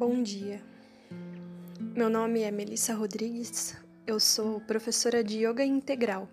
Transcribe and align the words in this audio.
Bom 0.00 0.22
dia. 0.22 0.62
Meu 1.78 2.08
nome 2.08 2.40
é 2.40 2.50
Melissa 2.50 2.94
Rodrigues, 2.94 3.76
eu 4.06 4.18
sou 4.18 4.58
professora 4.58 5.22
de 5.22 5.46
Yoga 5.46 5.62
Integral 5.62 6.26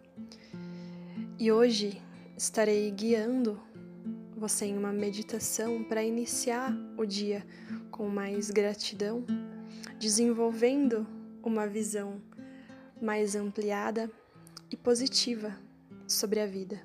e 1.38 1.52
hoje 1.52 2.02
estarei 2.38 2.90
guiando 2.92 3.60
você 4.38 4.68
em 4.68 4.78
uma 4.78 4.94
meditação 4.94 5.84
para 5.84 6.02
iniciar 6.02 6.74
o 6.98 7.06
dia 7.06 7.46
com 7.92 8.08
mais 8.08 8.50
gratidão, 8.50 9.26
desenvolvendo 10.00 11.06
uma 11.44 11.68
visão 11.68 12.22
mais 13.02 13.36
ampliada 13.36 14.10
e 14.72 14.78
positiva 14.78 15.54
sobre 16.08 16.40
a 16.40 16.48
vida. 16.48 16.82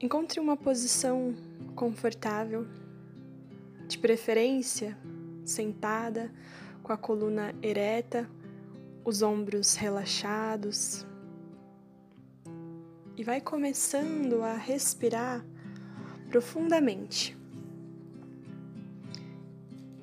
Encontre 0.00 0.40
uma 0.40 0.56
posição 0.56 1.32
confortável, 1.72 2.66
de 3.88 3.98
preferência 3.98 4.96
sentada, 5.44 6.30
com 6.82 6.92
a 6.92 6.96
coluna 6.96 7.54
ereta, 7.62 8.28
os 9.04 9.22
ombros 9.22 9.74
relaxados. 9.74 11.06
E 13.16 13.24
vai 13.24 13.40
começando 13.40 14.42
a 14.42 14.54
respirar 14.54 15.44
profundamente. 16.28 17.36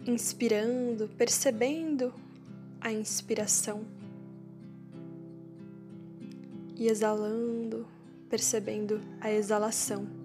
Inspirando, 0.05 1.09
percebendo 1.17 2.13
a 2.79 2.91
inspiração. 2.91 3.85
E 6.75 6.87
exalando, 6.87 7.85
percebendo 8.29 9.01
a 9.19 9.31
exalação. 9.31 10.18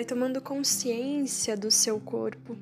Vai 0.00 0.06
tomando 0.06 0.40
consciência 0.40 1.54
do 1.54 1.70
seu 1.70 2.00
corpo. 2.00 2.56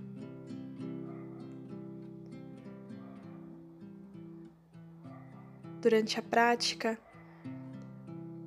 Durante 5.80 6.18
a 6.18 6.22
prática, 6.22 6.98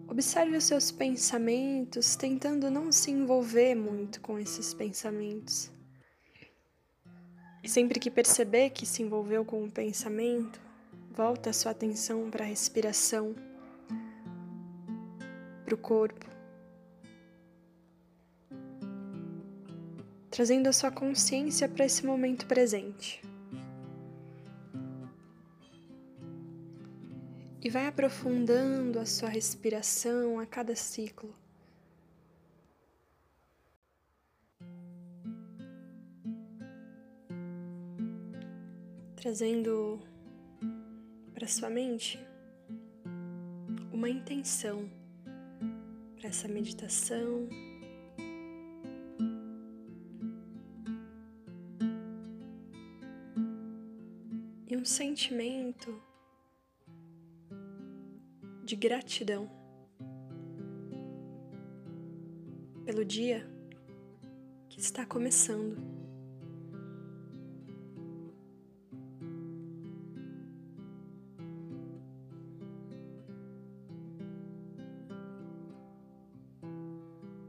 observe 0.10 0.58
os 0.58 0.66
seus 0.66 0.92
pensamentos, 0.92 2.18
tentando 2.18 2.70
não 2.70 2.92
se 2.92 3.12
envolver 3.12 3.76
muito 3.76 4.20
com 4.20 4.38
esses 4.38 4.74
pensamentos. 4.74 5.72
E 7.64 7.70
sempre 7.70 7.98
que 7.98 8.12
perceber 8.12 8.72
que 8.72 8.86
se 8.86 9.02
envolveu 9.02 9.46
com 9.46 9.64
um 9.64 9.70
pensamento, 9.70 10.60
volta 11.10 11.52
a 11.52 11.54
sua 11.54 11.72
atenção 11.72 12.30
para 12.30 12.44
a 12.44 12.48
respiração, 12.48 13.34
para 15.64 15.76
o 15.76 15.78
corpo. 15.78 16.41
Trazendo 20.42 20.70
a 20.70 20.74
sua 20.74 20.90
consciência 20.90 21.70
para 21.70 21.86
esse 21.86 22.04
momento 22.04 22.48
presente. 22.48 23.22
E 27.62 27.70
vai 27.70 27.86
aprofundando 27.86 28.98
a 28.98 29.06
sua 29.06 29.30
respiração 29.30 30.40
a 30.40 30.46
cada 30.48 30.76
ciclo. 30.76 31.32
Trazendo 39.16 40.00
para 41.36 41.48
sua 41.48 41.70
mente 41.70 42.20
uma 43.94 44.10
intenção 44.10 44.90
para 46.16 46.30
essa 46.30 46.48
meditação 46.48 47.48
um 54.82 54.86
sentimento 54.86 56.02
de 58.64 58.76
gratidão 58.76 59.48
pelo 62.84 63.06
dia 63.06 63.48
que 64.68 64.80
está 64.80 65.06
começando. 65.06 65.78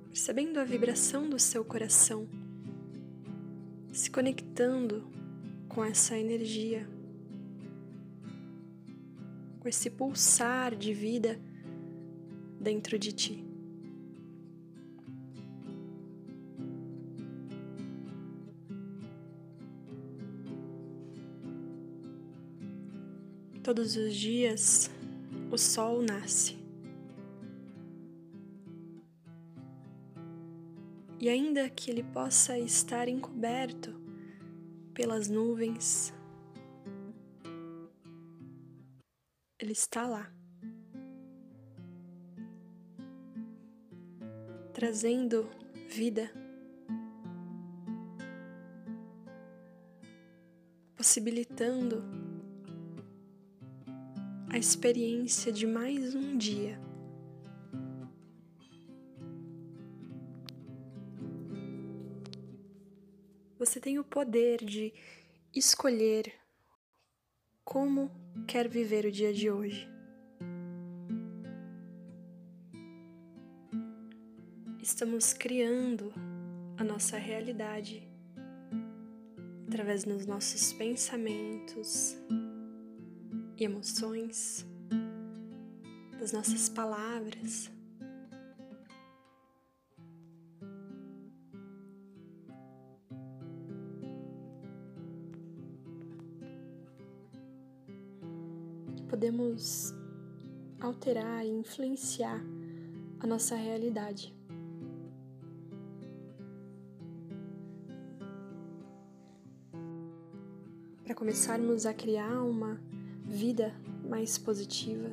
Percebendo 0.09 0.60
a 0.60 0.64
vibração 0.64 1.31
do 1.31 1.38
seu 1.38 1.64
coração, 1.64 2.28
se 3.91 4.10
conectando 4.10 5.10
com 5.66 5.82
essa 5.82 6.19
energia 6.19 6.87
com 9.62 9.69
esse 9.69 9.89
pulsar 9.89 10.75
de 10.75 10.93
vida 10.93 11.41
dentro 12.61 12.99
de 12.99 13.12
ti. 13.12 13.47
Todos 23.62 23.97
os 23.97 24.12
dias 24.17 24.91
o 25.49 25.56
sol 25.56 26.03
nasce. 26.03 26.56
E 31.21 31.29
ainda 31.29 31.71
que 31.71 31.89
ele 31.89 32.03
possa 32.03 32.59
estar 32.59 33.06
encoberto 33.06 33.94
pelas 34.93 35.29
nuvens, 35.29 36.12
Ele 39.72 39.78
está 39.78 40.06
lá, 40.06 40.31
trazendo 44.75 45.49
vida, 45.88 46.31
possibilitando 50.94 52.05
a 54.50 54.59
experiência 54.59 55.50
de 55.50 55.66
mais 55.66 56.15
um 56.15 56.37
dia. 56.37 56.78
Você 63.59 63.81
tem 63.81 63.99
o 63.99 64.05
poder 64.05 64.62
de 64.62 64.93
escolher 65.55 66.31
como 67.65 68.22
quer 68.47 68.69
viver 68.69 69.06
o 69.06 69.10
dia 69.10 69.32
de 69.32 69.50
hoje. 69.50 69.88
Estamos 74.82 75.32
criando 75.32 76.12
a 76.76 76.84
nossa 76.84 77.16
realidade 77.16 78.06
através 79.66 80.04
dos 80.04 80.26
nossos 80.26 80.75
pensamentos 80.75 82.15
e 83.56 83.65
emoções, 83.65 84.66
das 86.20 86.32
nossas 86.32 86.69
palavras. 86.69 87.72
Podemos 99.12 99.95
alterar 100.81 101.45
e 101.45 101.50
influenciar 101.50 102.43
a 103.20 103.26
nossa 103.26 103.55
realidade. 103.55 104.35
Para 111.05 111.14
começarmos 111.14 111.85
a 111.85 111.93
criar 111.93 112.43
uma 112.43 112.81
vida 113.23 113.75
mais 114.09 114.38
positiva, 114.38 115.11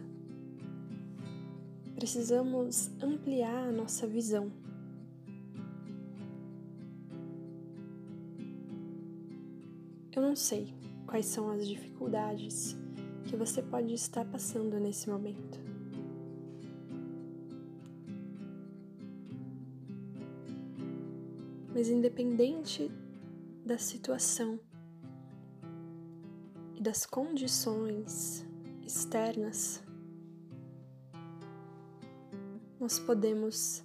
precisamos 1.94 2.90
ampliar 3.04 3.68
a 3.68 3.72
nossa 3.74 4.08
visão. 4.08 4.50
Eu 10.16 10.22
não 10.22 10.38
sei 10.38 10.74
quais 11.06 11.26
são 11.26 11.50
as 11.50 11.68
dificuldades 11.68 12.78
que 13.30 13.36
você 13.36 13.62
pode 13.62 13.94
estar 13.94 14.26
passando 14.26 14.80
nesse 14.80 15.08
momento. 15.08 15.60
Mas, 21.72 21.90
independente 21.90 22.92
da 23.64 23.78
situação 23.78 24.60
e 26.74 26.82
das 26.82 27.06
condições 27.06 28.44
externas, 28.82 29.84
nós 32.80 32.98
podemos 32.98 33.84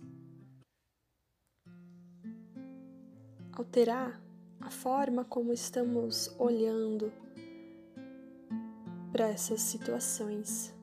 alterar 3.53 4.19
a 4.59 4.71
forma 4.71 5.23
como 5.23 5.53
estamos 5.53 6.35
olhando 6.39 7.13
para 9.15 9.29
essas 9.29 9.61
situações 9.61 10.75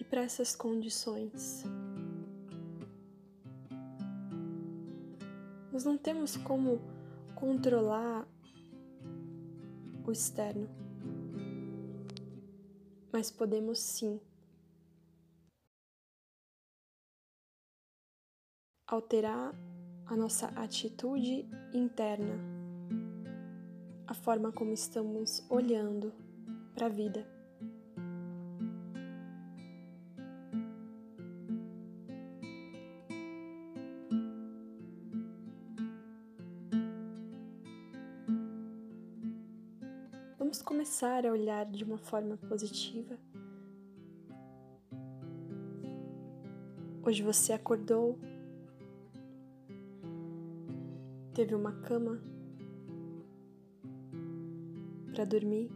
e 0.00 0.04
para 0.04 0.22
essas 0.22 0.56
condições. 0.56 1.64
Nós 5.70 5.84
não 5.84 5.98
temos 5.98 6.34
como 6.38 6.80
controlar 7.34 8.26
o 10.06 10.10
externo, 10.10 10.66
mas 13.12 13.30
podemos 13.30 13.80
sim 13.80 14.18
alterar 18.86 19.54
a 20.06 20.16
nossa 20.16 20.46
atitude 20.58 21.46
interna, 21.74 22.40
a 24.06 24.14
forma 24.14 24.50
como 24.50 24.72
estamos 24.72 25.44
olhando 25.50 26.24
para 26.76 26.86
a 26.86 26.90
vida. 26.90 27.26
Vamos 40.38 40.60
começar 40.60 41.24
a 41.24 41.32
olhar 41.32 41.64
de 41.64 41.82
uma 41.82 41.96
forma 41.96 42.36
positiva. 42.36 43.18
Hoje 47.02 47.22
você 47.22 47.54
acordou, 47.54 48.18
teve 51.32 51.54
uma 51.54 51.72
cama 51.72 52.20
para 55.14 55.24
dormir, 55.24 55.70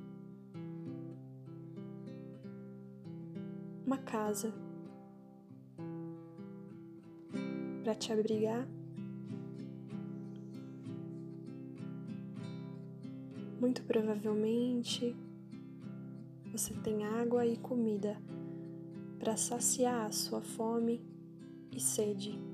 uma 3.91 3.99
casa 3.99 4.55
para 7.83 7.93
te 7.93 8.13
abrigar. 8.13 8.69
Muito 13.61 13.83
provavelmente 13.83 15.17
você 16.53 16.73
tem 16.73 17.05
água 17.05 17.45
e 17.45 17.57
comida 17.57 18.17
para 19.19 19.37
saciar 19.37 20.07
a 20.07 20.13
sua 20.13 20.41
fome 20.41 21.05
e 21.75 21.81
sede. 21.81 22.50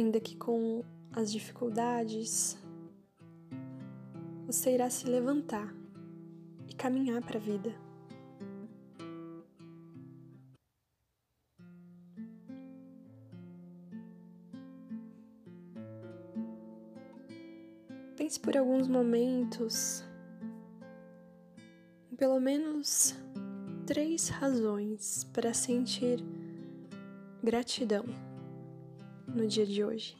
Ainda 0.00 0.18
que 0.18 0.34
com 0.34 0.82
as 1.12 1.30
dificuldades, 1.30 2.56
você 4.46 4.72
irá 4.72 4.88
se 4.88 5.06
levantar 5.06 5.74
e 6.66 6.74
caminhar 6.74 7.20
para 7.20 7.36
a 7.36 7.40
vida. 7.40 7.70
Pense 18.16 18.40
por 18.40 18.56
alguns 18.56 18.88
momentos 18.88 20.02
em 22.10 22.16
pelo 22.16 22.40
menos 22.40 23.14
três 23.86 24.30
razões 24.30 25.24
para 25.24 25.52
sentir 25.52 26.24
gratidão 27.44 28.29
no 29.34 29.46
dia 29.46 29.66
de 29.66 29.84
hoje. 29.84 30.16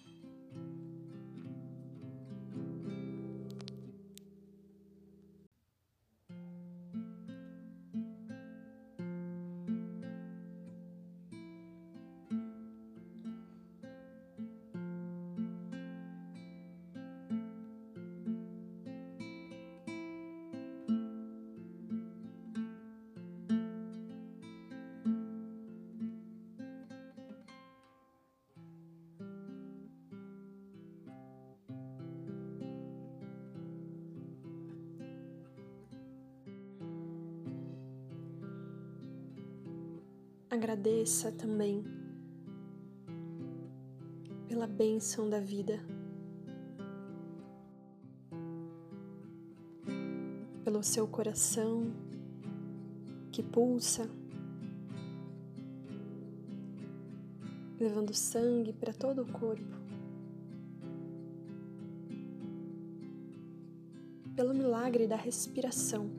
Agradeça 40.51 41.31
também 41.31 41.85
pela 44.49 44.67
bênção 44.67 45.31
da 45.31 45.39
vida, 45.39 45.79
pelo 50.65 50.83
seu 50.83 51.07
coração 51.07 51.93
que 53.31 53.45
pulsa, 53.45 54.11
levando 57.79 58.13
sangue 58.13 58.73
para 58.73 58.93
todo 58.93 59.23
o 59.23 59.33
corpo. 59.33 59.79
Pelo 64.35 64.53
milagre 64.53 65.07
da 65.07 65.17
respiração. 65.17 66.11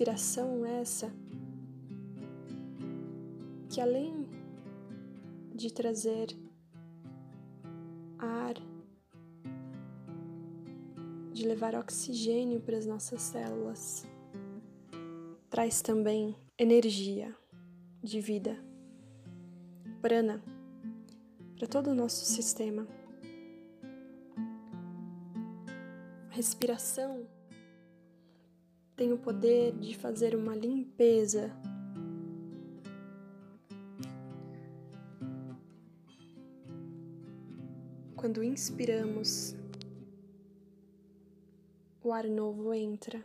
Respiração 0.00 0.64
essa 0.64 1.12
que 3.68 3.82
além 3.82 4.26
de 5.54 5.70
trazer 5.70 6.28
ar, 8.18 8.54
de 11.34 11.46
levar 11.46 11.74
oxigênio 11.74 12.62
para 12.62 12.78
as 12.78 12.86
nossas 12.86 13.20
células, 13.20 14.06
traz 15.50 15.82
também 15.82 16.34
energia 16.58 17.36
de 18.02 18.22
vida, 18.22 18.56
prana, 20.00 20.42
para 21.56 21.68
todo 21.68 21.90
o 21.90 21.94
nosso 21.94 22.24
sistema. 22.24 22.88
Respiração 26.30 27.26
tem 29.00 29.14
o 29.14 29.16
poder 29.16 29.72
de 29.78 29.96
fazer 29.96 30.34
uma 30.36 30.54
limpeza 30.54 31.50
Quando 38.14 38.44
inspiramos, 38.44 39.56
o 42.04 42.12
ar 42.12 42.24
novo 42.24 42.74
entra. 42.74 43.24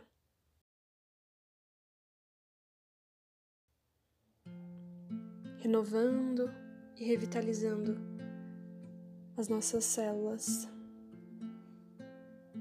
Renovando 5.58 6.50
e 6.96 7.04
revitalizando 7.04 7.98
as 9.36 9.48
nossas 9.48 9.84
células. 9.84 10.66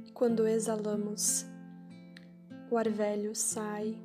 E 0.05 0.11
quando 0.11 0.45
exalamos, 0.45 1.45
o 2.69 2.77
ar 2.77 2.89
velho 2.89 3.35
sai, 3.35 3.95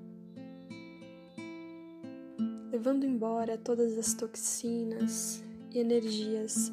levando 2.70 3.04
embora 3.04 3.56
todas 3.56 3.96
as 3.96 4.14
toxinas 4.14 5.42
e 5.70 5.78
energias 5.78 6.72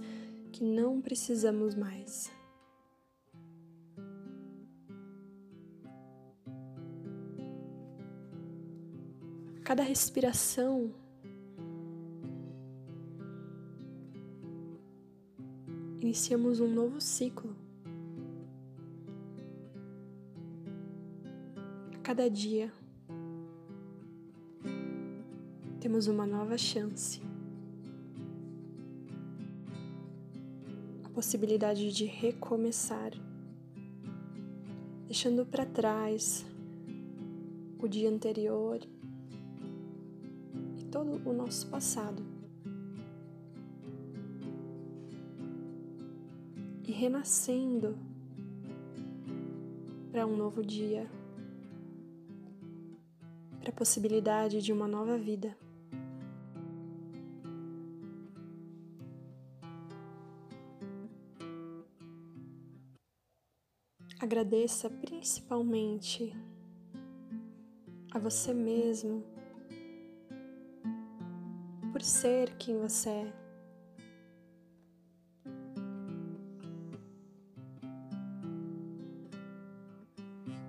que 0.51 0.63
não 0.63 1.01
precisamos 1.01 1.75
mais. 1.75 2.31
Cada 9.63 9.83
respiração 9.83 10.93
iniciamos 16.01 16.61
um 16.61 16.67
novo 16.67 17.01
ciclo. 17.01 17.66
cada 22.07 22.29
dia 22.29 22.71
temos 25.81 26.07
uma 26.07 26.25
nova 26.25 26.57
chance. 26.57 27.21
A 31.03 31.09
possibilidade 31.09 31.91
de 31.91 32.05
recomeçar, 32.05 33.11
deixando 35.05 35.45
para 35.45 35.65
trás 35.65 36.45
o 37.77 37.89
dia 37.89 38.09
anterior 38.09 38.79
e 40.77 40.85
todo 40.85 41.29
o 41.29 41.33
nosso 41.33 41.67
passado. 41.67 42.23
E 46.87 46.91
renascendo 46.93 47.97
para 50.09 50.25
um 50.25 50.37
novo 50.37 50.63
dia 50.63 51.16
para 53.67 53.73
a 53.73 53.77
possibilidade 53.77 54.61
de 54.61 54.71
uma 54.71 54.87
nova 54.87 55.17
vida. 55.17 55.57
Agradeça 64.21 64.89
principalmente 64.89 66.33
a 68.11 68.19
você 68.19 68.53
mesmo 68.53 69.21
por 71.91 72.01
ser 72.01 72.55
quem 72.57 72.79
você 72.79 73.09
é. 73.09 73.33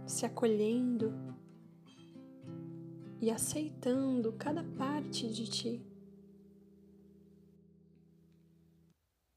Se 0.05 0.27
acolhendo 0.27 1.38
e 3.21 3.31
aceitando 3.31 4.33
cada 4.35 4.63
parte 4.63 5.29
de 5.33 5.49
ti, 5.49 5.83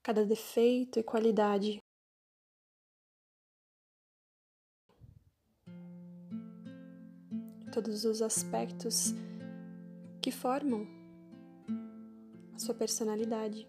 cada 0.04 0.26
defeito 0.26 1.00
e 1.00 1.04
qualidade 1.04 1.82
todos 7.72 8.04
os 8.04 8.22
aspectos 8.22 9.14
que 10.22 10.30
formam 10.30 10.86
a 12.54 12.60
sua 12.60 12.76
personalidade. 12.76 13.68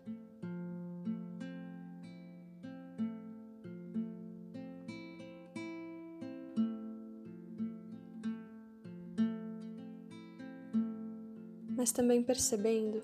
Mas 11.82 11.90
também 11.90 12.22
percebendo 12.22 13.02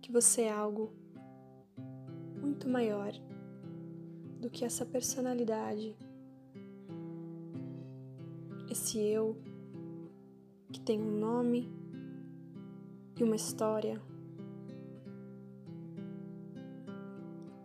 que 0.00 0.12
você 0.12 0.42
é 0.42 0.52
algo 0.52 0.92
muito 2.40 2.68
maior 2.68 3.12
do 4.40 4.48
que 4.48 4.64
essa 4.64 4.86
personalidade 4.86 5.96
esse 8.70 9.00
eu 9.00 9.36
que 10.72 10.78
tem 10.78 11.02
um 11.02 11.18
nome 11.18 11.68
e 13.18 13.24
uma 13.24 13.34
história. 13.34 14.00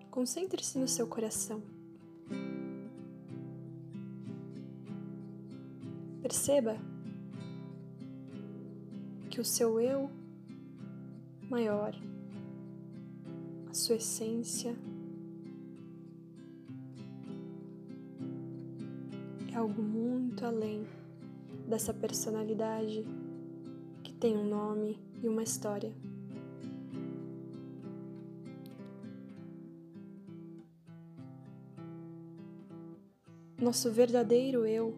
Concentre-se 0.10 0.80
no 0.80 0.88
seu 0.88 1.06
coração. 1.06 1.62
Perceba 6.24 6.97
que 9.38 9.42
o 9.42 9.46
seu 9.46 9.80
eu 9.80 10.10
maior, 11.48 11.94
a 13.70 13.74
sua 13.76 13.98
essência, 13.98 14.76
é 19.54 19.56
algo 19.56 19.80
muito 19.80 20.44
além 20.44 20.88
dessa 21.68 21.94
personalidade 21.94 23.06
que 24.04 24.12
tem 24.12 24.36
um 24.36 24.50
nome 24.50 25.00
e 25.22 25.28
uma 25.28 25.44
história. 25.44 25.94
Nosso 33.62 33.92
verdadeiro 33.92 34.66
eu 34.66 34.98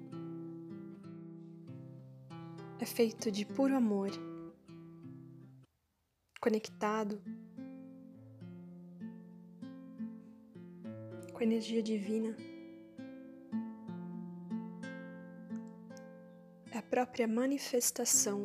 feito 2.90 3.32
de 3.32 3.46
puro 3.46 3.76
amor, 3.76 4.10
conectado 6.42 7.22
com 11.32 11.40
a 11.40 11.44
energia 11.44 11.82
divina. 11.82 12.36
própria 16.90 17.28
manifestação 17.28 18.44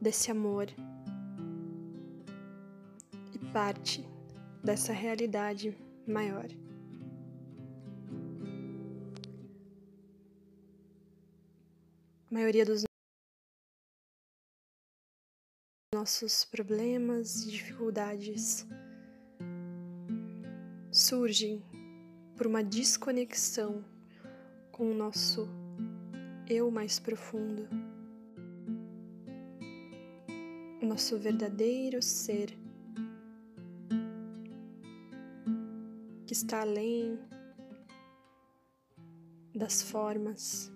desse 0.00 0.30
amor 0.30 0.68
e 3.34 3.38
parte 3.52 4.06
dessa 4.62 4.92
realidade 4.92 5.76
maior. 6.06 6.46
A 12.30 12.34
maioria 12.34 12.64
dos 12.64 12.85
nossos 16.06 16.44
problemas 16.44 17.42
e 17.42 17.50
dificuldades 17.50 18.64
surgem 20.88 21.60
por 22.36 22.46
uma 22.46 22.62
desconexão 22.62 23.84
com 24.70 24.88
o 24.88 24.94
nosso 24.94 25.48
eu 26.48 26.70
mais 26.70 27.00
profundo, 27.00 27.68
o 30.80 30.86
nosso 30.86 31.18
verdadeiro 31.18 32.00
ser, 32.00 32.56
que 36.24 36.32
está 36.32 36.60
além 36.60 37.18
das 39.52 39.82
formas, 39.82 40.72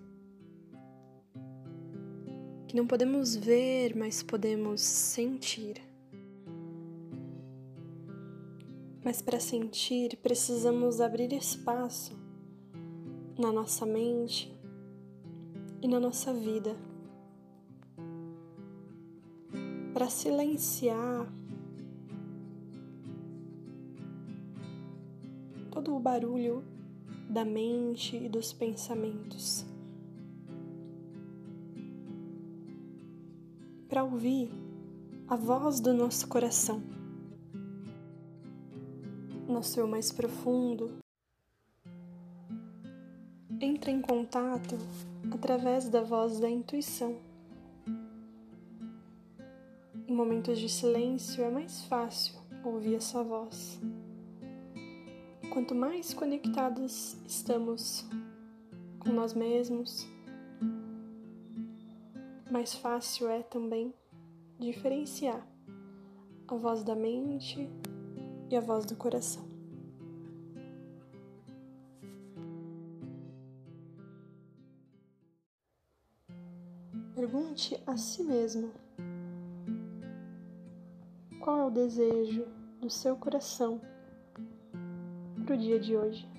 que 2.71 2.77
não 2.77 2.87
podemos 2.87 3.35
ver, 3.35 3.93
mas 3.97 4.23
podemos 4.23 4.79
sentir. 4.79 5.81
Mas 9.03 9.21
para 9.21 9.41
sentir, 9.41 10.15
precisamos 10.23 11.01
abrir 11.01 11.33
espaço 11.33 12.17
na 13.37 13.51
nossa 13.51 13.85
mente 13.85 14.57
e 15.81 15.87
na 15.89 15.99
nossa 15.99 16.33
vida. 16.33 16.77
Para 19.93 20.09
silenciar 20.09 21.27
todo 25.71 25.93
o 25.93 25.99
barulho 25.99 26.63
da 27.29 27.43
mente 27.43 28.15
e 28.15 28.29
dos 28.29 28.53
pensamentos. 28.53 29.69
Para 33.91 34.05
ouvir 34.05 34.49
a 35.27 35.35
voz 35.35 35.81
do 35.81 35.93
nosso 35.93 36.25
coração, 36.29 36.81
nosso 39.45 39.77
eu 39.81 39.85
mais 39.85 40.13
profundo. 40.13 40.93
Entra 43.59 43.91
em 43.91 44.01
contato 44.01 44.77
através 45.29 45.89
da 45.89 46.01
voz 46.01 46.39
da 46.39 46.49
intuição. 46.49 47.17
Em 50.07 50.15
momentos 50.15 50.57
de 50.57 50.69
silêncio 50.69 51.43
é 51.43 51.49
mais 51.49 51.83
fácil 51.83 52.35
ouvir 52.63 52.95
essa 52.95 53.21
voz. 53.21 53.77
Quanto 55.51 55.75
mais 55.75 56.13
conectados 56.13 57.17
estamos 57.27 58.05
com 58.99 59.11
nós 59.11 59.33
mesmos, 59.33 60.07
mais 62.51 62.73
fácil 62.75 63.29
é 63.29 63.41
também 63.41 63.93
diferenciar 64.59 65.47
a 66.47 66.55
voz 66.55 66.83
da 66.83 66.93
mente 66.93 67.69
e 68.49 68.55
a 68.57 68.59
voz 68.59 68.85
do 68.85 68.95
coração. 68.97 69.49
Pergunte 77.15 77.81
a 77.87 77.95
si 77.95 78.21
mesmo: 78.21 78.71
qual 81.39 81.57
é 81.57 81.65
o 81.65 81.71
desejo 81.71 82.45
do 82.81 82.89
seu 82.89 83.15
coração 83.15 83.79
para 85.45 85.55
o 85.55 85.57
dia 85.57 85.79
de 85.79 85.95
hoje? 85.95 86.30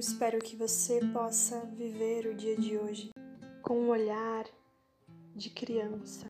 Espero 0.00 0.38
que 0.38 0.56
você 0.56 0.98
possa 1.12 1.60
viver 1.76 2.24
o 2.24 2.34
dia 2.34 2.56
de 2.56 2.78
hoje 2.78 3.10
com 3.60 3.78
um 3.78 3.90
olhar 3.90 4.46
de 5.36 5.50
criança, 5.50 6.26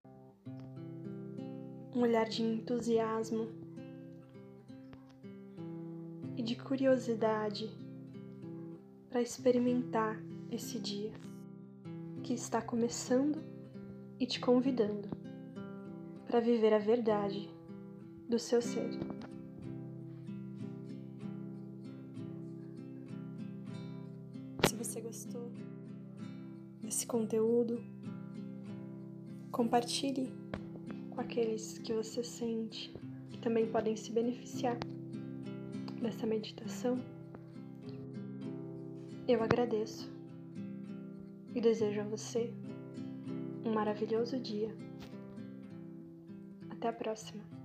um 1.95 2.00
olhar 2.00 2.29
de 2.29 2.43
entusiasmo 2.43 3.49
e 6.37 6.43
de 6.43 6.57
curiosidade 6.57 7.71
para 9.09 9.23
experimentar 9.23 10.21
esse 10.50 10.77
dia 10.81 11.12
que 12.25 12.35
está 12.35 12.61
começando 12.61 13.41
e 14.19 14.27
te 14.27 14.41
convidando 14.41 15.09
para 16.27 16.41
viver 16.41 16.75
a 16.75 16.79
verdade 16.79 17.49
do 18.29 18.37
seu 18.37 18.61
ser. 18.61 19.10
Você 24.83 24.99
gostou 24.99 25.53
desse 26.83 27.07
conteúdo, 27.07 27.85
compartilhe 29.53 30.33
com 31.11 31.21
aqueles 31.21 31.77
que 31.79 31.93
você 31.93 32.25
sente 32.25 32.91
que 33.29 33.39
também 33.41 33.67
podem 33.71 33.95
se 33.95 34.11
beneficiar 34.11 34.79
dessa 36.01 36.27
meditação. 36.27 36.99
Eu 39.29 39.43
agradeço 39.43 40.11
e 41.55 41.61
desejo 41.61 42.01
a 42.01 42.05
você 42.05 42.51
um 43.63 43.75
maravilhoso 43.75 44.41
dia. 44.41 44.75
Até 46.71 46.89
a 46.89 46.93
próxima! 46.93 47.60